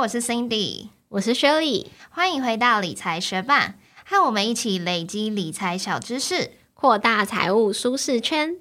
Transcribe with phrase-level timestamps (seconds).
[0.00, 3.74] 我是 Cindy，我是 Shirley，欢迎回到理财学霸，
[4.06, 8.56] 和我们一起累积理财小知识，扩大财务舒适圈。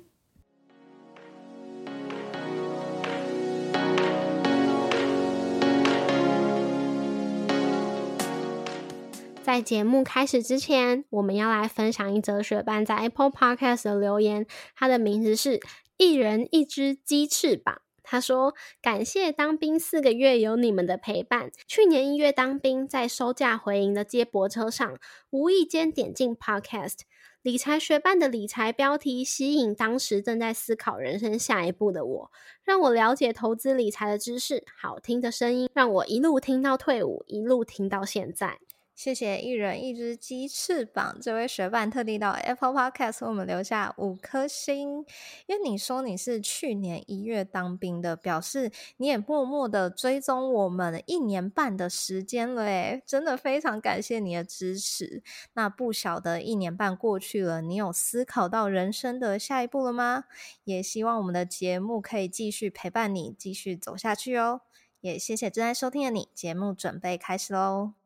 [9.41, 14.45] 在节目开始之前，我们要来分享一则学伴在 Apple Podcast 的留言，
[14.75, 15.61] 它的名字是
[15.95, 17.81] 一人一只鸡翅膀。
[18.11, 21.51] 他说：“感谢当兵四个月有你们的陪伴。
[21.67, 24.97] 去年一月当兵，在收假回营的接驳车上，
[25.29, 27.01] 无意间点进 Podcast
[27.43, 32.31] 理财学办的理财标题，吸引当时正在思考人生下一步的我，
[32.63, 34.63] 让我了解投资理财的知识。
[34.81, 38.57] 好听的声音，让我一路听到退伍，一路听到现在。”
[38.99, 45.05] 谢谢一人一只鸡翅膀，这位学伴特地到 Apple Podcast 为我们留下五颗星。
[45.45, 55.23] 因为你说你是去年一月当兵的，表示你也默默的追踪我们一年半的时间了，诶真的非常感谢你的支持。
[55.53, 60.25] 那不晓得一年半过去了，你有思考到人生的下一步了吗？
[60.65, 64.59] 也希望我们的节目可以继续陪伴你，继续走下去哦。
[64.99, 67.98] 也谢谢正在收听的你，节目准备开始喽。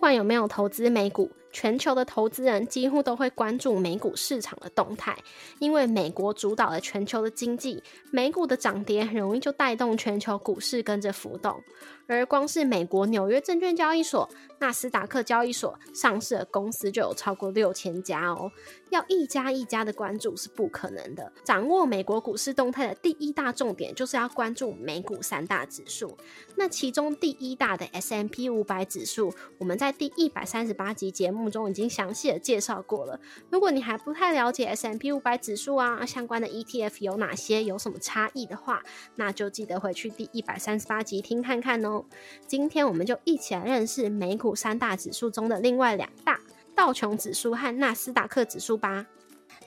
[0.00, 5.14] 不管有没有投资美股，全球的投资人几乎都会关注美股市场的动态，
[5.58, 11.62] 因为美国主导了全球的经济，美股的涨跌很容易就带动全球股市跟着浮动。
[12.10, 18.50] 而光是美国纽约证券交易所、纳斯达克交易所上市的公司就有超过六千家哦，
[18.90, 21.32] 要一家一家的关注是不可能的。
[21.44, 26.18] 掌握美国股市动态的第一大重点就是要关注美股三大指数。
[26.56, 33.20] 那其中第一大的 S M P 五百指数，我们在第一百三十八集节目中已经详细的介绍过了。
[33.50, 38.82] 如果你还不太了解 S M P 五百指数啊，相关的 E T F 有哪些，有什么差异的话，
[39.14, 41.99] 那就记得回去第一百三十八集听看看哦。
[42.46, 46.38] 今天我们就一起来认识美股三大指数中的另外两大
[46.74, 49.06] 道琼指数和纳斯达克指数吧。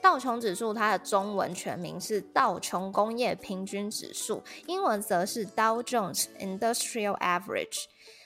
[0.02, 7.86] 道琼指数它的中文全名是道琼工业平均指数，英文则是 Dow Jones Industrial Average。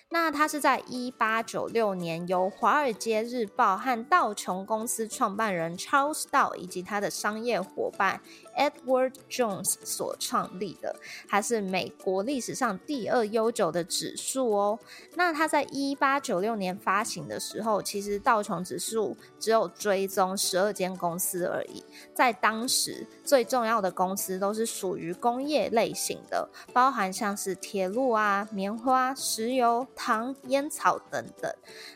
[0.09, 8.21] 那它是在一八九六年由《华尔街日报》和道琼公司创办人 Charles Dow 以及他的商业伙伴。
[8.57, 10.95] Edward Jones 所创立的，
[11.29, 14.79] 它是美国历史上第二悠久的指数哦。
[15.15, 21.83] 那它在一八九六年发行的时候，其实道琼指数只有追踪十二间公司而已。
[22.13, 31.53] 在当时，最重要的公司都是属于工业类型的，包含像是铁路啊、棉花、石油、糖、烟草等等。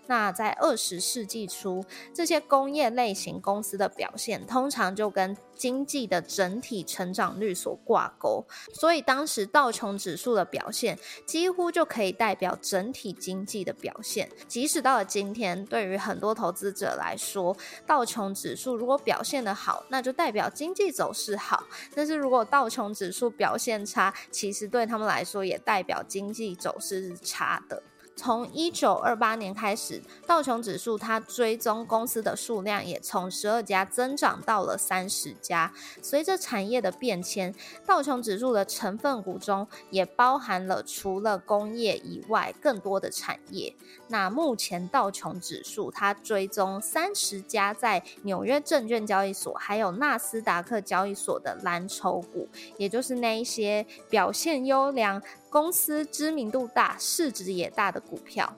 [0.08, 1.84] 那在二十世纪初，
[2.14, 14.30] 这些工业类型公司的表现，通常就跟经济的整体成长率所挂钩，所以当时道琼指数的表现几乎就可以代表整体经济的表现。
[14.50, 17.56] 即使到了今天，对于很多投资者来说，
[17.88, 21.64] 道琼指数如果表现的好，那就代表经济走势好；
[21.96, 27.82] 但是如果道琼指数表现差，其实对他们来说也代表经济走势是差的。
[28.16, 35.74] 从一九二八年开始，道琼指数它追踪公司的数量也从十二家增长到了三十家。
[36.02, 37.54] 随着产业的变迁，
[37.86, 43.76] 道琼指数的成分股中也包含了除了工业以外更多的产业。
[44.08, 52.48] 那目前道琼指数它追踪三十家在纽约证券交易所还有纳斯达克交易所的蓝筹股，
[52.78, 55.22] 也就是那一些表现优良。
[55.52, 58.56] 公司知名度大、市值也大的股票，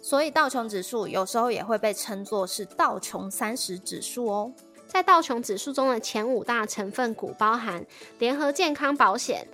[0.00, 4.52] 所以道琼指数有时候也会被称作是道琼三十指数哦。
[4.86, 7.84] 在道琼指数中的前五大成分股包含
[8.20, 9.46] 联合健康保险、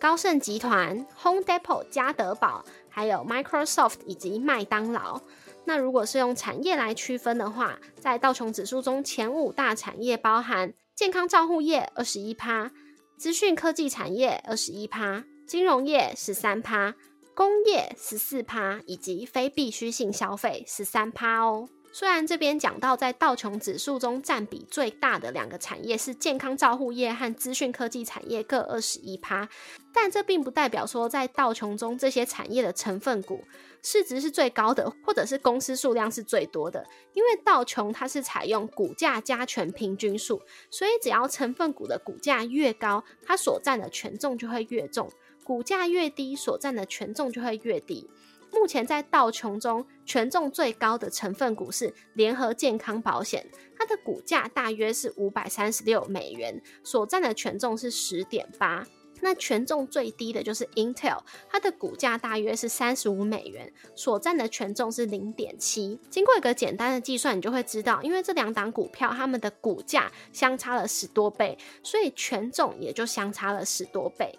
[0.00, 5.20] 高盛集团、Home Depot、家得宝，还有 Microsoft 以及麦当劳。
[5.64, 12.70] 那如果是用产业来区分的话，在道琼指数中前五大产业包含健康照护业二十一趴、
[13.16, 15.24] 资讯科技产业二十一趴。
[15.46, 16.92] 金融业十三趴，
[17.32, 21.68] 工业十四趴，以及非必需性消费十三趴哦。
[21.92, 29.48] 虽然这边讲到在道琼指数中占比最大的两个产业是健康照护业和资讯科技产业各二十一趴，
[29.94, 33.42] 但这并不代表说在道琼中这些产业的成分股
[33.82, 36.84] 市值是最高的，或者是公司数量是最多的。
[37.14, 45.10] 因为道琼它是采用股价加权平均数，所以只要成分股的股价越高，它所占的权重就会越重。
[45.46, 48.10] 股价越低，所占的权重就会越低。
[48.52, 53.46] 目前在道琼中权重最高的成分股是联合健康保险，
[53.78, 58.84] 它的股价大约是五百三十六美元，所占的权重是十点八。
[59.20, 65.98] 那权重最低的就是 Intel，它的股价大约是三十五美元，所占的权重是零点七。
[66.10, 74.38] 经过一个简单的计算，你就会知道，因为这两档股票它们的股价相差了十多倍，所以权重也就相差了十多倍。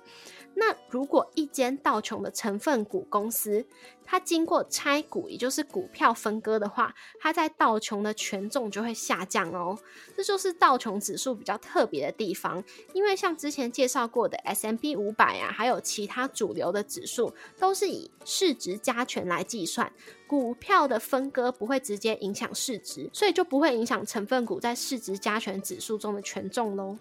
[0.60, 3.64] 那如果一间道琼的成分股公司，
[4.04, 9.78] 它经过拆股，也就是股票分割的话，它在道琼的权重就会下降哦。
[10.16, 12.64] 这就是道琼指数比较特别的地方，
[12.94, 19.92] 因为像之前介绍过的 S M P 五百啊，还有其他主流的指数，都是以市值加权来计算，
[20.26, 26.98] 股票的分割不会直接影响市值，所以就不会影响成分股在市值加权指数中的权重喽。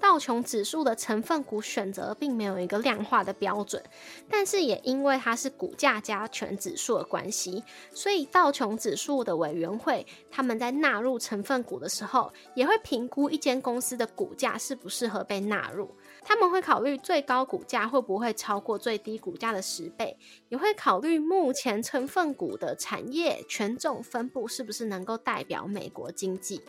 [0.00, 3.80] 道琼指数的成分股选择并没有一个量化的标准，
[4.28, 7.62] 但是也因为它是股价加权指数的关系，
[7.92, 15.94] 所以道琼指数的委员会他们在纳入成分股的时候，也会评估一间公司的股价适不适合被纳入。
[16.22, 20.16] 他们会考虑最高股价会不会超过最低股价的十倍，
[20.48, 26.62] 也会考虑目前成分股的产业权重分布是不是能够代表美国经济。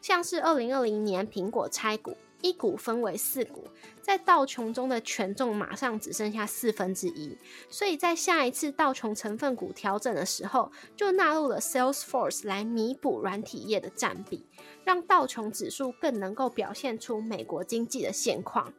[0.00, 2.16] 像是二零二零年苹果拆股。
[2.42, 3.64] 一股分为四股，
[4.00, 7.36] 在道琼中的权重马上只剩下四分之一，
[7.68, 14.46] 所以在下一次道琼成分股调整的时候，就纳入了 Salesforce 来弥补软体业的占比，
[14.84, 18.72] 让道琼指数更能够表现出美国经济的现况。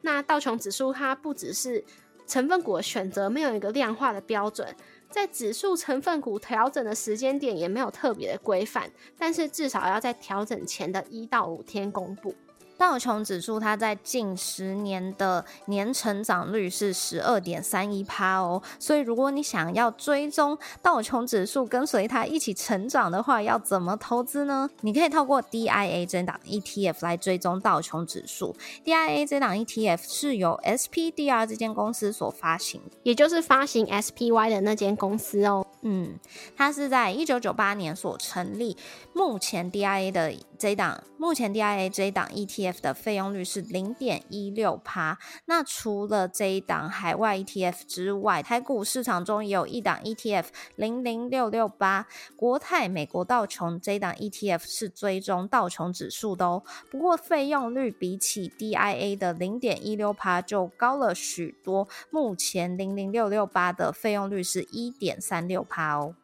[0.00, 1.84] 那道琼指数它不只是
[2.26, 4.74] 成分股的选择没有一个量化的标准，
[5.08, 12.34] 在指数成分股调整的时间点也没有特别的规范，但是至少要在调整前的一到五天公布。
[12.82, 24.68] 道琼指数它在近十年的年成长率是十二点三一趴哦，所以如果你想要追踪道琼指数跟随它一起成长的话，要怎么投资呢？
[24.80, 28.56] 你可以透过 DIA 这档 ETF 来追踪道琼指数。
[28.84, 35.64] DIA 这档 ETF 是由 SPDR 这间公司所发行，也就是发行 SPY 的那间公司哦。
[35.82, 36.18] 嗯，
[36.56, 38.76] 它是在一九九八年所成立。
[39.12, 45.18] 目前 DIA 的这档，目前 DIA 这档 ETF 的费用率是零点一六趴。
[45.46, 50.46] 那除了这一档海外 ETF 之外，台股市场中也有一档 ETF
[50.76, 52.06] 零零六六八
[52.36, 56.62] 国泰美国道琼这一档 ETF 是追踪道琼指数的哦。
[56.90, 61.88] 不过费用率比起 DIA 的零点一六趴就高了许多。
[62.10, 66.14] 目前零零六六八的费用率是一点三六趴哦。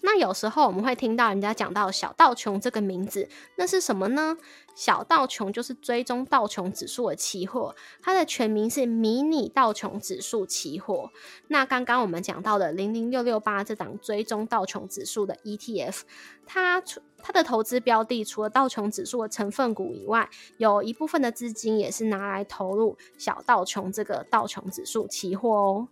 [0.00, 4.36] 那有时候我们会听到人家讲到小道琼这个名字，那是什么呢？
[4.76, 11.10] 小道琼就是追踪道琼指数的期货，它的全名是迷你道琼指数期货。
[11.48, 16.02] 那刚刚我们讲到的零零六六八这档追踪道琼指数的 ETF，
[16.46, 25.88] 它除它的投资标的除了道琼指数的成分股以外，有一部分的资金也是拿来投入小道琼这个道琼指数期货哦。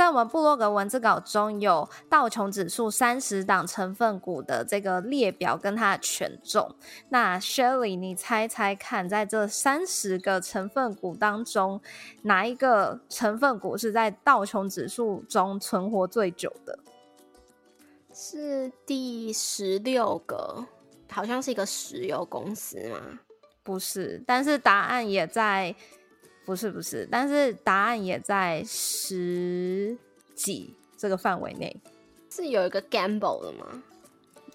[0.00, 6.74] 在我们部落格文字稿中有道琼指数三十档成分股的这个列表跟它的权重。
[7.10, 11.82] 那 Shelly，你猜猜看，在这三十个成分股当中，
[12.22, 16.78] 哪一个成分股是在道琼指数中存活最久的？
[18.14, 20.64] 是第十六个，
[21.10, 23.20] 好像是一个石油公司吗？
[23.62, 25.76] 不是，但是答案也在。
[26.44, 29.96] 不是不是，但是答案也在十
[30.34, 31.74] 几这个范围内。
[32.30, 33.82] 是有一个 gamble 的吗？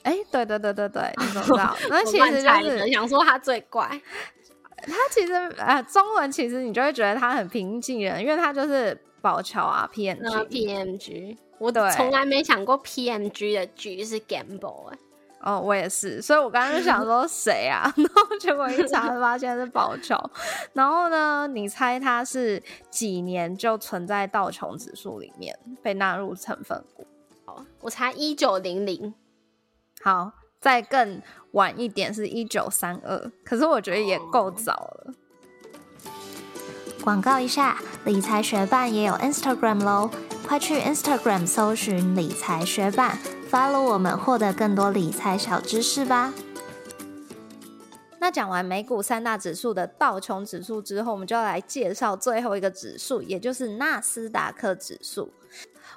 [0.04, 1.76] 哎，对对对对对，你知道？
[1.90, 3.90] 那其实就是想说他最怪。
[4.88, 11.38] 他其实呃，中文其实你就会觉得他很平易近人，因为他就是宝桥啊，PMG PMG。
[11.58, 14.98] 我从来没想过 PMG 的 G 是 gamble 哎。
[15.46, 17.84] 哦，我也是，所以我刚刚就想说谁啊？
[17.96, 20.20] 然后结果一查发现是宝桥。
[20.74, 27.06] 然后呢，你猜它是几年就存在道琼指数里面被纳入成分股？
[27.46, 29.14] 好，我猜一九零零。
[30.02, 31.22] 好，再更
[31.52, 35.14] 晚一点是一九三二，可是我觉得也够早了。
[37.04, 40.10] 广告一下，理财学办也有 Instagram 喽，
[40.48, 43.20] 快去 Instagram 搜寻理财学办。
[43.56, 46.34] 加入我们，获得更多理财小知识吧。
[48.20, 55.32] 那讲完美股三大指数的道琼指数之后，我们就要来介绍最后一个指数，也就是纳斯达克指数。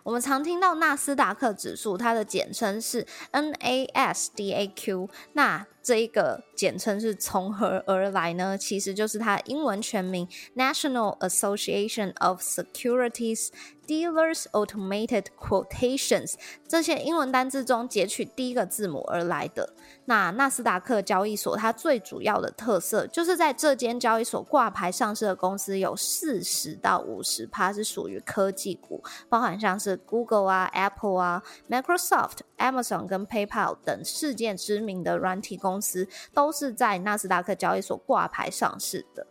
[0.05, 5.09] 我们常听到纳斯达克指数，它的简称是 NASDAQ。
[5.33, 8.59] 那这一个简称是从何而来呢？
[8.59, 13.49] 其实就是它英文全名 National Association of Securities。
[13.89, 16.35] Dealers Automated Quotations
[16.69, 19.73] 这些英文单字中截取第一个字母而来的。
[20.05, 39.25] 那纳斯达克交易所它最主要的特色，就是在这间交易所挂牌上市的公司有四十到五十趴是属于科技股，包含像是 Google 啊、Apple 啊、Microsoft、Amazon 跟 PayPal 等世界知名的软体公公司，都是在纳斯达克交易所挂牌上市的。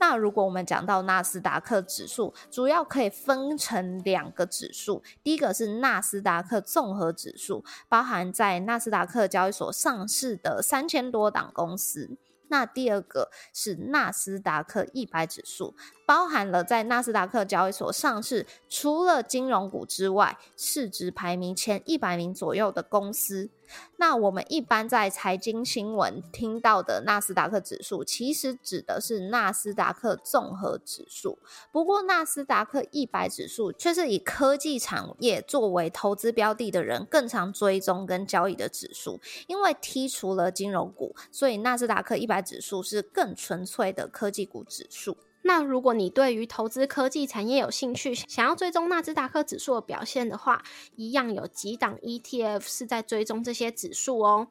[0.00, 12.18] 那如果我们讲到纳斯达克指数，主要可以分成两个指数，第一个是纳斯达克综合指数，包含在纳斯达克交易所上市的三千多档公司。
[12.48, 15.74] 那第二个是纳斯达克一百指数，
[16.06, 23.48] 包含了在纳斯达克交易所上市，除了金融股之外，市值排名前一百名左右的公司。
[23.96, 31.38] 那我们一般在财经新闻听到的纳斯达克指数，其实指的是纳斯达克综合指数。
[31.72, 39.20] 不过，纳斯达克一百指数却是以科技产业作为投资标的的人更常追踪跟交易的指数。
[39.46, 45.16] 因为剔除了金融股，所以纳斯达克一百指数是更纯粹的科技股指数。
[45.46, 50.62] 那如果你对于投资科技产业有兴趣，想要追踪纳斯达克指数的表现的话，
[50.96, 54.48] 一样有几档 ETF 是在追踪这些指数哦，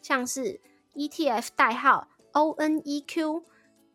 [0.00, 0.60] 像是
[0.94, 3.42] ETF 代号 ONEQ，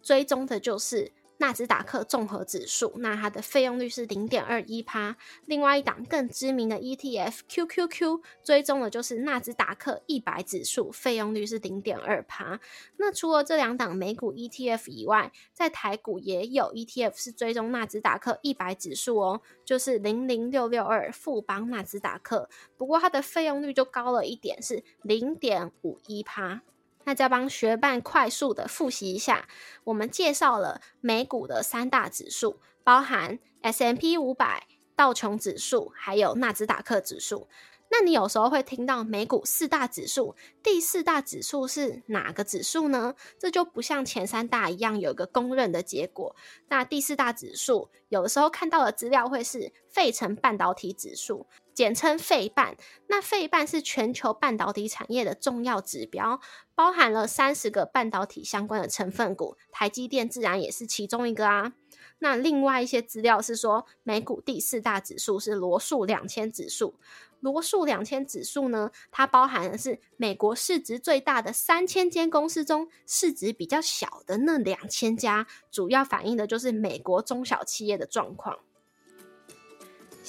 [0.01, 1.13] 追踪的就是。
[1.41, 5.17] 纳斯达克综合指数，那它的费用率是零点二一趴。
[5.47, 12.59] 另外一档更知名的 ETF QQQ，追踪的就是纳斯达克一百指数，费用率是零点二趴。
[12.97, 22.47] 那除了这两档美股 ETF 以外，在台股也有 ETF 是追踪纳斯达克一百指数哦，就是零零六六二富邦纳斯达克。
[22.77, 26.61] 不过它的费用率就高了一点，是零点五一趴。
[27.03, 29.47] 那再帮学伴快速的复习一下，
[29.83, 37.47] 我们介绍了美股的三大指数，包含 S M P 五百、道琼指数，还有纳斯达克指数。
[37.93, 43.13] 那你有时候会听到美股四大指数，第四大指数是哪个指数呢？
[43.37, 46.33] 这就不像前三大一样有一个公认的结果。
[46.69, 51.45] 那第四大指数有的时候看到的资料会是费城半导体指数。
[51.73, 52.75] 简称费半，
[53.07, 56.39] 那费半是全球半导体产业的重要指标，
[56.75, 61.73] 包含了三十个半导体相关的成分股，台积电自然也是其中一个啊。
[62.19, 66.95] 那另外一些资料是说，美股第四大指数是罗素两千指数，
[67.39, 78.59] 罗素两千指数呢，它包含的是美国市值最大的三千间公司中，市值比较小的那两千家，主要反映的就是美国中小企业的状况。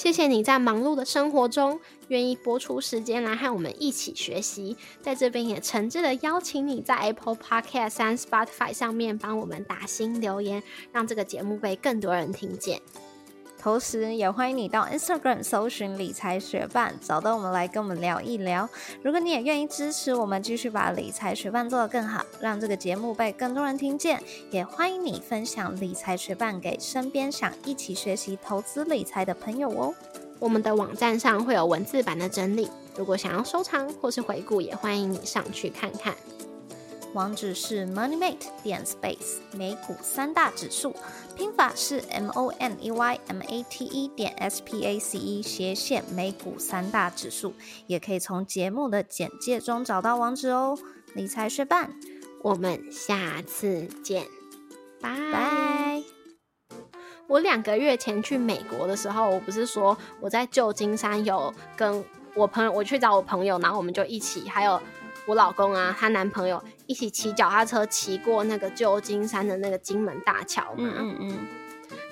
[0.02, 1.78] 谢谢你在忙碌的生活中
[2.08, 12.82] 愿意播出时间来和我们一起学习，在这边也诚挚的邀请你在 Apple Podcast 和 Spotify 上面帮我们打新留言，让这个节目被更多人听见。
[13.62, 18.68] 同时，也欢迎你到 Instagram 搜寻理财学伴，找到我们来跟我们聊一聊。
[19.04, 29.94] 如果你也愿意支持我们，继续把理财学伴做得更好，让这个节目被更多人听见，也欢迎你分享理财学伴给身边想一起学习投资理财的朋友哦。
[30.40, 36.12] 我们的网站上会有文字版的整理，如果想要收藏或是回顾，也欢迎你上去看看。
[37.14, 40.94] 网址是 moneymate 点 space 美股三大指数，
[41.36, 45.42] 拼法是 m o n e y m a t e 点 s p a c e
[45.42, 47.52] 斜线美股三大指数，
[47.86, 50.78] 也可以从节目的简介中找到网址哦。
[51.12, 51.90] 理财学伴，
[52.42, 54.24] 我们下次见，
[54.98, 56.02] 拜拜。
[57.28, 62.02] 我两个月前去美国的时候，我不是说我在旧金山有跟
[62.34, 64.80] 我朋友，我去找我朋友，然后我们就一起，还有。
[65.26, 70.76] 我老公啊，她男朋友一起骑脚踏车骑过那个旧金山的那个金门大桥嘛。
[70.78, 71.38] 嗯嗯嗯。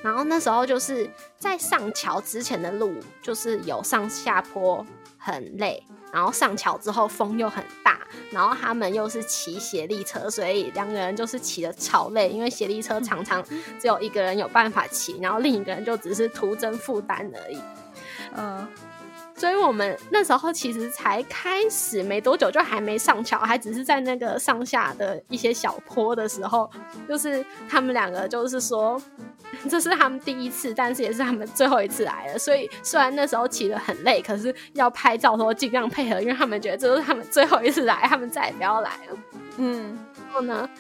[0.02, 4.84] 然后那时候就是在上桥之前的路，就是有上下坡，
[5.18, 5.82] 很累。
[6.12, 8.00] 然后上桥之后风又很大，
[8.32, 13.40] 然后他们又是骑斜力车，所以两个人就是骑的超累，因为斜力车常常
[13.78, 17.60] 只有一个人有办法骑，然后另一个人就只是徒增负担而已。
[18.36, 18.66] 嗯。
[19.40, 26.70] 所以我们那时候其实才开始没多久，就还没上桥，还只是在那个上下的一些小坡的时候，
[27.08, 29.00] 就是他们两个就是说，
[29.66, 32.38] 这是他们第一次，但是也是他们最后一次来了。
[32.38, 39.18] 所以虽然那时候骑得很累，可是要拍照的时候尽量配合，因为他们觉得这是他们最后一次来，他们再也不要来了。
[39.56, 39.98] 嗯，
[40.30, 40.70] 然后呢，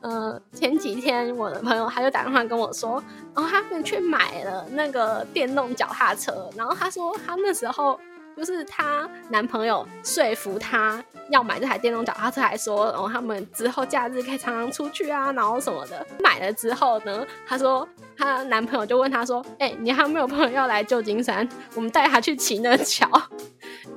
[0.00, 3.02] 呃，前几天我的朋友他就打电话跟我说，
[3.34, 7.98] 然后他们去买了那个电动脚踏车，然后他说他那时候。
[8.36, 16.06] 就是她男朋友说服她要买这台电动脚踏车，还说，然后他们之后假日可以常常出去啊，然后什么的。
[16.22, 17.86] 买了之后呢，她说
[18.16, 21.48] 她男朋友就问她说：“哎、你还有没有朋友要来旧金山？
[21.74, 23.08] 我们带他去骑那桥，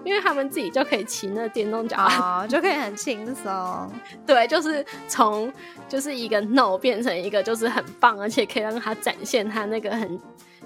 [0.04, 3.92] 因为他们自己就可以骑那电动脚踏就可以很轻松。
[4.26, 5.52] 对，就是从
[5.90, 10.20] 就是一个 no 变成一个就是很棒，而且可以让他展现他那个很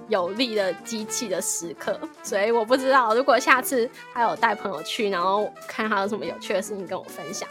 [0.09, 1.97] 有力的机器的时刻。
[2.21, 7.47] 所以我不知道，如果下次他有带朋友去，然后看他有什么有趣的事情跟我分享。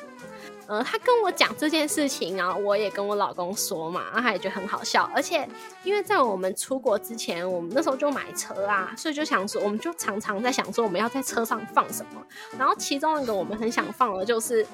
[0.66, 5.10] 呃，他跟我讲这件事情，然后我也跟我老公说嘛，然后他也觉得很好笑。
[5.14, 5.48] 而且
[5.82, 12.22] 因为在我们出国之前，我们那时候就买车啊，所以就想说，我们就常常在想说我们要在车上放什么。
[12.58, 14.66] 然后其中一个我们很想放的就是，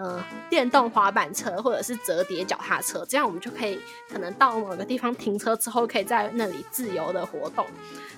[0.00, 3.78] 呃，电动滑板车或者是折叠脚踏车，这样我们就可以
[4.10, 7.66] 可能到某个地方停车之后，可以在那里自由的活动。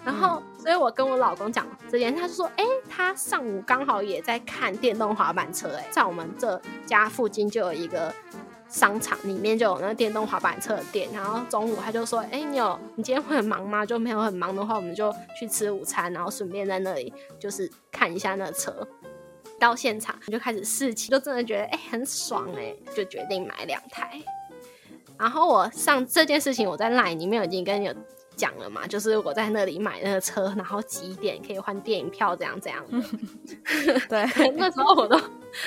[0.05, 8.15] 然后，所以我跟我老公讲这件事，他就说：“哎、他上午刚好也在看电动滑板车、哎，在我们这家附近就有一个
[8.69, 11.09] 商场，里面就有那个电动滑板车的店。
[11.13, 18.87] 然后中午他就说：‘哎、你有你今天会很忙吗？’就没有很忙的话，我们就去吃午餐，然后顺便在那里就是看一下那车。
[19.63, 24.21] 到现场就开始试骑，就真的觉得哎、很爽哎、就决定买两台。
[25.17, 27.95] 然后我上这件事情，我在 LINE 里面已经跟你有
[28.37, 32.99] 讲了嘛，就是我在那里买那个车，然后几点可以换电影票，这样这样的。
[34.09, 35.19] 对， 那时候我都，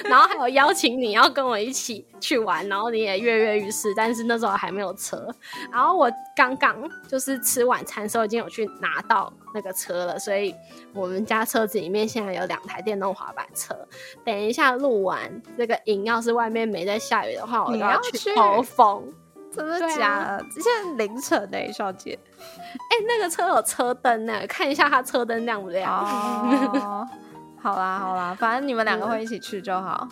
[0.04, 5.28] 然后还有邀请你要跟我一起去玩，然后你也跃跃欲试，但是那时候还没有车。
[5.72, 10.54] 然后我刚刚就是吃晚餐的时候已经有去拿到那个车了，所以
[10.94, 13.76] 我们家车子里面现在有两台电动滑板车。
[14.24, 19.14] 等一下录完这个影，要是外面没在下雨的话，我都要去去兜风。
[19.56, 20.46] 真的假的？
[20.52, 22.18] 现在凌晨呢，小姐。
[22.38, 25.92] 哎、那个车有车灯呢，看一下它车灯亮不亮？
[25.92, 27.08] 哦，
[27.62, 30.08] 好啦好啦，反正你们两个会一起去就好。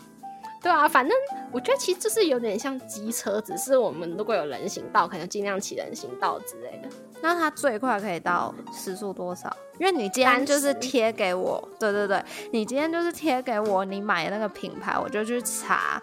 [0.62, 1.14] 对啊，反正
[1.52, 6.88] 我觉得其实就是有点像机车，只是我们如果有人行道，可能尽量骑人行道之类的。
[7.22, 9.54] 那它最快可以到时速多少？
[9.78, 16.02] 因为你今天就是30贴给我，对对对，你今天就是贴给我你买的那个品牌，我就去查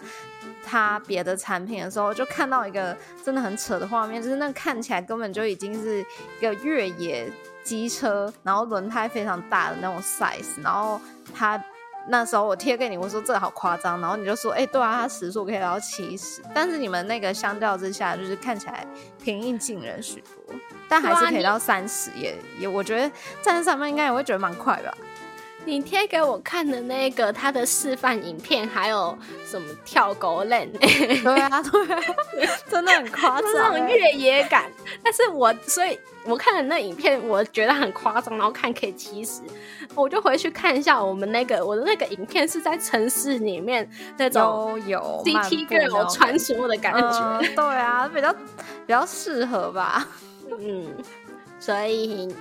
[0.64, 6.00] 它别的产品的时候，就看到一个真的很扯的画面，就是那看起来根本就已经是
[6.38, 7.30] 一个越野
[7.62, 11.00] 机车，然后轮胎非常大的那种 size，然后
[11.34, 11.62] 他。
[12.08, 18.84] 那时候我贴给你，我说这个好夸张，然后你就说，哎、对啊，它时速可以到七十，但是你们那个相较之下，就是看起来
[19.22, 20.54] 平易近人许多，
[20.88, 23.02] 但还是可以到三十、也也，我觉得
[23.42, 24.92] 站在上面应该也会觉得蛮快吧。
[25.66, 32.02] 你贴给我看的那个他的示范影片，还有什么跳狗链，对啊， 对啊，
[32.68, 33.78] 真的很夸张、 欸。
[33.78, 34.70] 种越野感。
[35.04, 39.42] 但是我所以我看了那影片，我觉得很夸张，然后看可以七十，
[39.94, 47.38] 我就回去看一下我们那个我的那个影片是在城市里面那种有有 CT girl 种穿梭的感觉。
[47.38, 50.08] 嗯对啊，比较比较适合吧。
[50.58, 50.86] 嗯，
[51.60, 52.34] 所以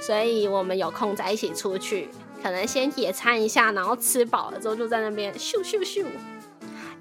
[0.00, 2.08] 所以我们有空再一起出去，
[2.42, 6.04] 可能先野餐一下，然后吃饱了之后就在那边咻咻咻。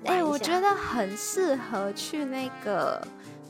[0.06, 3.02] 哎、我觉得很适合去那个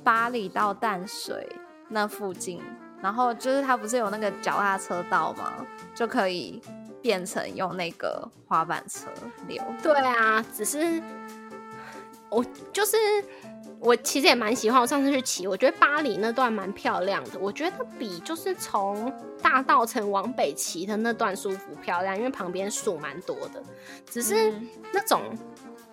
[0.03, 1.47] 巴黎到淡水
[1.87, 2.61] 那附近，
[3.01, 5.53] 然后就是它不是有那个脚踏车道吗？
[5.93, 6.61] 就可以
[7.01, 9.07] 变成用那个滑板车
[9.47, 9.63] 流。
[9.83, 11.01] 对啊，只是
[12.29, 12.97] 我就是
[13.81, 19.11] 我其实也蛮喜欢，我上次去骑，我觉得巴黎那段蛮漂亮的，我觉得比就是从
[19.41, 23.63] 大道城往北骑的那段舒服漂亮，因为旁边树蛮多的，
[24.09, 25.21] 只是嗯那种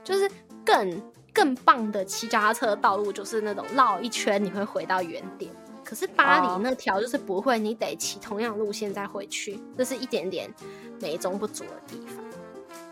[0.02, 0.28] 就是
[0.64, 1.00] 更
[1.32, 5.52] 更棒的骑脚踏车的道路，就是那种绕一圈你会回到原点。
[5.84, 10.52] 可是巴哦黎那条就是不会，你得骑同样路线再回去，这是一点点
[11.00, 12.24] 美中不足的地方。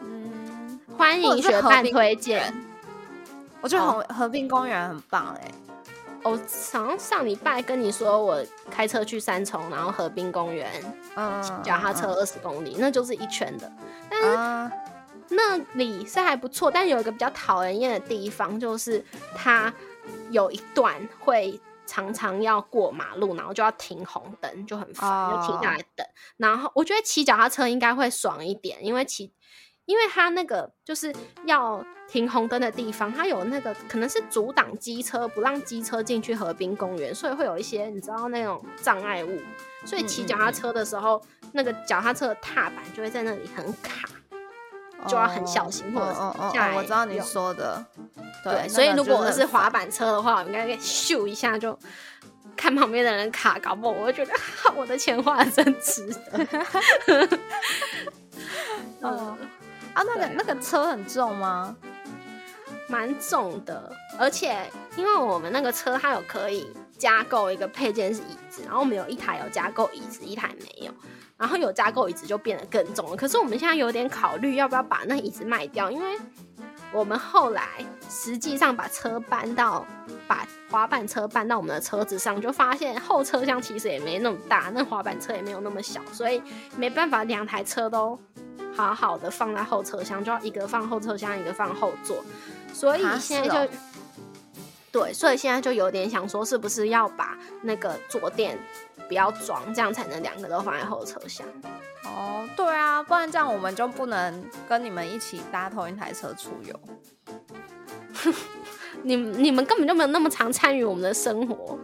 [0.03, 2.55] 嗯，欢迎学伴推荐。
[3.65, 5.51] 我觉得哦河河滨公园很棒哎、
[6.23, 6.37] 我好
[6.87, 10.71] 像上礼拜跟你说，我开车去三重，然后河滨公园
[11.17, 13.73] 嗯，脚踏车二十公里，那就是一圈的。
[14.11, 14.71] 但是啊，
[15.31, 19.03] 那里是还不错，但有一个比较讨人厌的地方，就是
[19.35, 19.73] 它
[20.31, 26.07] 有一段会常常要过马路，然后就要停红灯，就很烦，哦就停下来等。
[26.37, 29.33] 然后我觉得骑脚踏车应该会爽一点，因为骑，
[29.87, 31.15] 因为它那个就是
[31.47, 39.41] 要停红灯的地方，它有那个可能是阻挡机车，不让机车进去河滨公园，所以会有一些你知道那种障碍物。
[39.85, 41.21] 所以骑脚踏车的时候，
[41.53, 44.09] 那个脚踏车的踏板就会在那里很卡。
[45.07, 47.85] 就要很小心或者是哦哦我知道你用说的，
[48.43, 51.79] 对，那所以如果我是滑板车的话，我应该咻一下就
[52.57, 54.33] 看旁边的人卡，搞不好我会觉得
[54.75, 56.49] 我的钱花的真值得。
[59.03, 59.37] 哦，
[59.95, 61.75] 啊，那个那个车很重吗？
[62.87, 70.93] 蛮重的，而且因为我们那个车它有可以加购一个配件是椅子，然后我们有一台有加购椅子，一台没有，
[71.39, 73.17] 然后有加购椅子就变得更重了。
[73.17, 76.19] 可是我们现在有点考虑要不要把那椅子卖掉，因为
[76.93, 77.67] 我们后来
[78.09, 79.85] 实际上把车搬到
[80.29, 86.43] 把滑板车搬到我们的车子上，就发现后车厢其实也没那么大，那滑板车也没有那么小，所以
[86.77, 88.19] 没办法两台车都
[88.77, 92.25] 好好的放在后车厢，就要一个放后车厢，一个放后座。
[92.73, 93.73] 所以现在就，
[94.91, 98.59] 对，所以现在就有点想说，是不是要把那个坐垫
[99.09, 101.47] 不要装，这样才能两个都放在后车厢？
[102.05, 106.81] 哦，对啊，不然这样我们就不能跟你们一起搭同一台车出游。
[109.03, 111.79] 你你们根本就没有那么常参与我们的生活，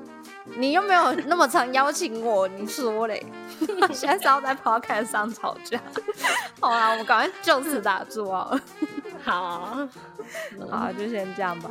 [0.57, 3.25] 你又没有那么常邀请我，你说嘞？
[3.93, 5.81] 现在是要在 podcast 上吵架？
[6.61, 8.61] 好啊，我们赶快就此打住啊！
[9.23, 9.87] 好。
[10.71, 11.71] 好，就先这样吧。